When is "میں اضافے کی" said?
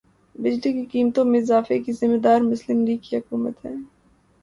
1.25-1.91